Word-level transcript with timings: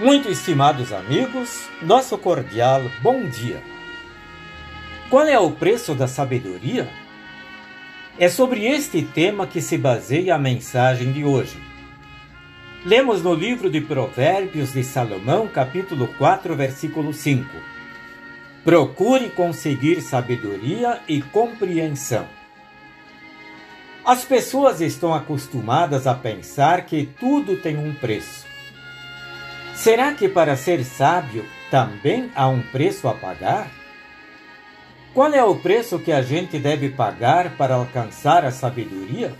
Muito 0.00 0.30
estimados 0.30 0.94
amigos, 0.94 1.68
nosso 1.82 2.16
cordial 2.16 2.80
bom 3.02 3.28
dia. 3.28 3.62
Qual 5.10 5.26
é 5.26 5.38
o 5.38 5.50
preço 5.50 5.94
da 5.94 6.08
sabedoria? 6.08 6.88
É 8.18 8.26
sobre 8.30 8.64
este 8.64 9.02
tema 9.02 9.46
que 9.46 9.60
se 9.60 9.76
baseia 9.76 10.34
a 10.34 10.38
mensagem 10.38 11.12
de 11.12 11.22
hoje. 11.22 11.62
Lemos 12.82 13.22
no 13.22 13.34
livro 13.34 13.68
de 13.68 13.82
Provérbios 13.82 14.72
de 14.72 14.82
Salomão, 14.82 15.46
capítulo 15.46 16.08
4, 16.16 16.56
versículo 16.56 17.12
5. 17.12 17.44
Procure 18.64 19.28
conseguir 19.28 20.00
sabedoria 20.00 20.98
e 21.06 21.20
compreensão. 21.20 22.26
As 24.02 24.24
pessoas 24.24 24.80
estão 24.80 25.12
acostumadas 25.12 26.06
a 26.06 26.14
pensar 26.14 26.86
que 26.86 27.04
tudo 27.20 27.56
tem 27.56 27.76
um 27.76 27.94
preço. 27.96 28.48
Será 29.80 30.12
que 30.12 30.28
para 30.28 30.56
ser 30.56 30.84
sábio 30.84 31.42
também 31.70 32.30
há 32.34 32.46
um 32.46 32.60
preço 32.60 33.08
a 33.08 33.14
pagar? 33.14 33.70
Qual 35.14 35.32
é 35.32 35.42
o 35.42 35.56
preço 35.56 35.98
que 35.98 36.12
a 36.12 36.20
gente 36.20 36.58
deve 36.58 36.90
pagar 36.90 37.56
para 37.56 37.76
alcançar 37.76 38.44
a 38.44 38.50
sabedoria? 38.50 39.32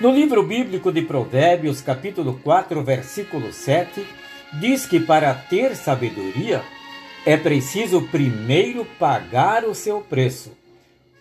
No 0.00 0.10
livro 0.10 0.42
bíblico 0.42 0.90
de 0.90 1.02
Provérbios, 1.02 1.82
capítulo 1.82 2.40
4, 2.42 2.82
versículo 2.82 3.52
7, 3.52 4.06
diz 4.54 4.86
que 4.86 4.98
para 4.98 5.34
ter 5.34 5.76
sabedoria 5.76 6.62
é 7.26 7.36
preciso 7.36 8.08
primeiro 8.08 8.86
pagar 8.98 9.64
o 9.64 9.74
seu 9.74 10.00
preço. 10.00 10.50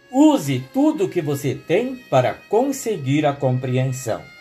Use 0.10 0.64
tudo 0.74 1.04
o 1.04 1.10
que 1.10 1.22
você 1.22 1.54
tem 1.54 1.98
para 2.10 2.34
conseguir 2.48 3.26
a 3.26 3.34
compreensão. 3.34 4.33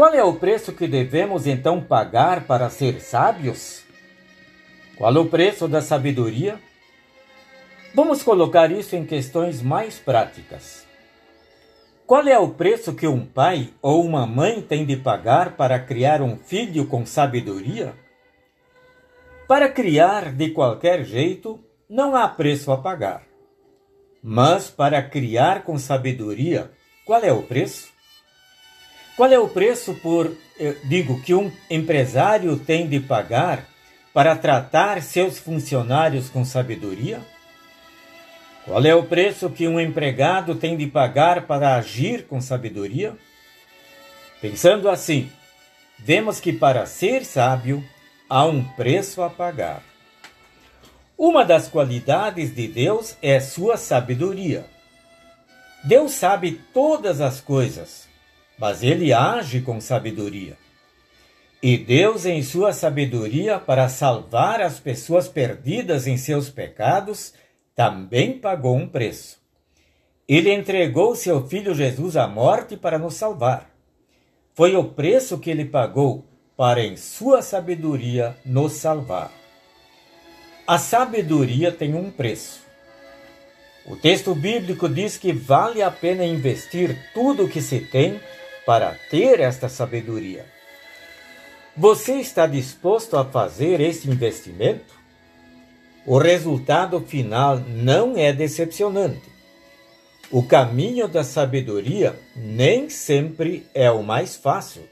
Qual 0.00 0.14
é 0.14 0.24
o 0.24 0.32
preço 0.32 0.72
que 0.72 0.88
devemos 0.88 1.46
então 1.46 1.78
pagar 1.78 2.46
para 2.46 2.70
ser 2.70 3.02
sábios? 3.02 3.84
Qual 4.96 5.14
o 5.14 5.26
preço 5.26 5.68
da 5.68 5.82
sabedoria? 5.82 6.58
Vamos 7.94 8.22
colocar 8.22 8.70
isso 8.70 8.96
em 8.96 9.04
questões 9.04 9.60
mais 9.60 9.98
práticas. 9.98 10.86
Qual 12.06 12.26
é 12.26 12.38
o 12.38 12.48
preço 12.48 12.94
que 12.94 13.06
um 13.06 13.26
pai 13.26 13.74
ou 13.82 14.02
uma 14.02 14.26
mãe 14.26 14.62
tem 14.62 14.86
de 14.86 14.96
pagar 14.96 15.54
para 15.54 15.78
criar 15.78 16.22
um 16.22 16.34
filho 16.34 16.86
com 16.86 17.04
sabedoria? 17.04 17.92
Para 19.46 19.68
criar 19.68 20.32
de 20.32 20.48
qualquer 20.48 21.04
jeito, 21.04 21.60
não 21.86 22.16
há 22.16 22.26
preço 22.26 22.72
a 22.72 22.78
pagar. 22.78 23.24
Mas 24.22 24.70
para 24.70 25.02
criar 25.02 25.62
com 25.62 25.76
sabedoria, 25.76 26.70
qual 27.04 27.22
é 27.22 27.30
o 27.30 27.42
preço? 27.42 27.99
Qual 29.16 29.30
é 29.30 29.38
o 29.38 29.48
preço 29.48 29.94
por, 29.94 30.34
digo, 30.84 31.20
que 31.22 31.34
um 31.34 31.52
empresário 31.68 32.56
tem 32.56 32.88
de 32.88 32.98
pagar 33.00 33.66
para 34.12 34.34
tratar 34.34 35.02
seus 35.02 35.38
funcionários 35.38 36.28
com 36.28 36.44
sabedoria? 36.44 37.20
Qual 38.64 38.84
é 38.84 38.94
o 38.94 39.04
preço 39.04 39.50
que 39.50 39.66
um 39.68 39.80
empregado 39.80 40.54
tem 40.54 40.76
de 40.76 40.86
pagar 40.86 41.46
para 41.46 41.76
agir 41.76 42.26
com 42.26 42.40
sabedoria? 42.40 43.16
Pensando 44.40 44.88
assim, 44.88 45.30
vemos 45.98 46.40
que 46.40 46.52
para 46.52 46.86
ser 46.86 47.24
sábio 47.24 47.84
há 48.28 48.44
um 48.46 48.62
preço 48.62 49.22
a 49.22 49.28
pagar. 49.28 49.82
Uma 51.16 51.44
das 51.44 51.68
qualidades 51.68 52.54
de 52.54 52.66
Deus 52.66 53.16
é 53.20 53.38
sua 53.40 53.76
sabedoria. 53.76 54.64
Deus 55.84 56.12
sabe 56.12 56.60
todas 56.72 57.20
as 57.20 57.40
coisas, 57.40 58.08
mas 58.60 58.82
ele 58.82 59.10
age 59.10 59.62
com 59.62 59.80
sabedoria. 59.80 60.58
E 61.62 61.78
Deus, 61.78 62.26
em 62.26 62.42
sua 62.42 62.74
sabedoria, 62.74 63.58
para 63.58 63.88
salvar 63.88 64.60
as 64.60 64.78
pessoas 64.78 65.26
perdidas 65.26 66.06
em 66.06 66.18
seus 66.18 66.50
pecados, 66.50 67.32
também 67.74 68.38
pagou 68.38 68.76
um 68.76 68.86
preço. 68.86 69.38
Ele 70.28 70.52
entregou 70.52 71.16
seu 71.16 71.46
filho 71.48 71.74
Jesus 71.74 72.16
à 72.16 72.28
morte 72.28 72.76
para 72.76 72.98
nos 72.98 73.14
salvar. 73.14 73.70
Foi 74.54 74.76
o 74.76 74.84
preço 74.84 75.38
que 75.38 75.50
ele 75.50 75.64
pagou 75.64 76.26
para, 76.56 76.82
em 76.82 76.96
sua 76.96 77.40
sabedoria, 77.40 78.36
nos 78.44 78.74
salvar. 78.74 79.32
A 80.66 80.78
sabedoria 80.78 81.72
tem 81.72 81.94
um 81.94 82.10
preço. 82.10 82.60
O 83.86 83.96
texto 83.96 84.34
bíblico 84.34 84.88
diz 84.88 85.16
que 85.16 85.32
vale 85.32 85.82
a 85.82 85.90
pena 85.90 86.24
investir 86.24 87.10
tudo 87.14 87.44
o 87.44 87.48
que 87.48 87.62
se 87.62 87.80
tem 87.80 88.20
para 88.70 88.94
ter 89.10 89.40
esta 89.40 89.68
sabedoria. 89.68 90.46
Você 91.76 92.20
está 92.20 92.46
disposto 92.46 93.16
a 93.16 93.24
fazer 93.24 93.80
este 93.80 94.08
investimento? 94.08 94.94
o 96.06 96.18
resultado 96.18 97.00
final 97.00 97.58
não 97.58 98.16
é 98.16 98.32
decepcionante. 98.32 99.28
O 100.30 100.44
caminho 100.44 101.08
da 101.08 101.24
sabedoria 101.24 102.16
nem 102.36 102.88
sempre 102.88 103.66
é 103.74 103.90
o 103.90 104.04
mais 104.04 104.36
fácil, 104.36 104.88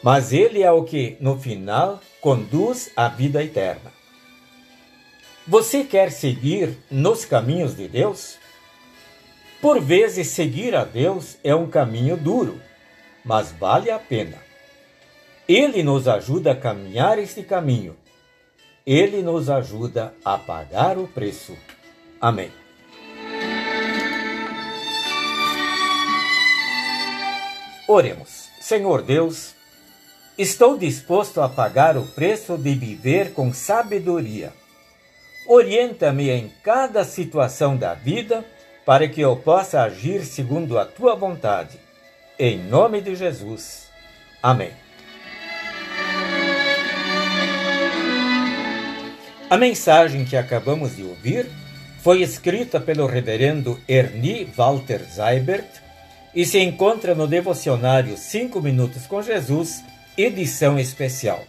mas 0.00 0.32
ele 0.32 0.62
é 0.62 0.70
o 0.70 0.84
que, 0.84 1.16
no 1.18 1.36
final, 1.36 2.00
conduz 2.20 2.92
à 2.94 3.08
vida 3.08 3.42
eterna. 3.42 3.92
Você 5.44 5.82
quer 5.82 6.12
seguir 6.12 6.78
nos 6.88 7.24
caminhos 7.24 7.74
de 7.74 7.88
Deus? 7.88 8.38
Por 9.60 9.80
vezes, 9.80 10.28
seguir 10.28 10.74
a 10.74 10.84
Deus 10.84 11.36
é 11.44 11.54
um 11.54 11.68
caminho 11.68 12.16
duro, 12.16 12.60
mas 13.24 13.52
vale 13.52 13.90
a 13.90 13.98
pena. 13.98 14.38
Ele 15.48 15.82
nos 15.82 16.08
ajuda 16.08 16.52
a 16.52 16.56
caminhar 16.56 17.18
este 17.18 17.42
caminho 17.42 17.96
ele 18.86 19.22
nos 19.22 19.50
ajuda 19.50 20.14
a 20.24 20.38
pagar 20.38 20.98
o 20.98 21.06
preço. 21.06 21.56
Amém. 22.20 22.50
Oremos. 27.86 28.48
Senhor 28.60 29.02
Deus, 29.02 29.54
estou 30.38 30.78
disposto 30.78 31.40
a 31.40 31.48
pagar 31.48 31.96
o 31.96 32.04
preço 32.04 32.56
de 32.56 32.74
viver 32.74 33.32
com 33.32 33.52
sabedoria. 33.52 34.52
Orienta-me 35.46 36.30
em 36.30 36.52
cada 36.62 37.04
situação 37.04 37.76
da 37.76 37.94
vida 37.94 38.44
para 38.90 39.06
que 39.06 39.20
eu 39.20 39.36
possa 39.36 39.82
agir 39.82 40.24
segundo 40.24 40.76
a 40.76 40.84
tua 40.84 41.14
vontade. 41.14 41.78
Em 42.36 42.58
nome 42.58 43.00
de 43.00 43.14
Jesus. 43.14 43.86
Amém. 44.42 44.72
A 49.48 49.56
mensagem 49.56 50.24
que 50.24 50.36
acabamos 50.36 50.96
de 50.96 51.04
ouvir 51.04 51.48
foi 52.00 52.20
escrita 52.20 52.80
pelo 52.80 53.06
reverendo 53.06 53.80
Ernie 53.86 54.44
Walter 54.44 55.04
Seibert 55.08 55.68
e 56.34 56.44
se 56.44 56.58
encontra 56.58 57.14
no 57.14 57.28
devocionário 57.28 58.16
5 58.16 58.60
Minutos 58.60 59.06
com 59.06 59.22
Jesus, 59.22 59.84
edição 60.18 60.80
especial. 60.80 61.44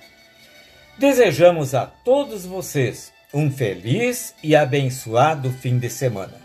Desejamos 0.95 1.73
a 1.73 1.87
todos 1.87 2.45
vocês 2.45 3.11
um 3.33 3.49
feliz 3.49 4.35
e 4.43 4.55
abençoado 4.55 5.49
fim 5.49 5.79
de 5.79 5.89
semana. 5.89 6.40